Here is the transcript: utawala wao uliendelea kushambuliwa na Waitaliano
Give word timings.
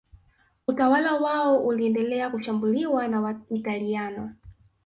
utawala 0.67 1.13
wao 1.15 1.59
uliendelea 1.65 2.29
kushambuliwa 2.29 3.07
na 3.07 3.21
Waitaliano 3.21 4.33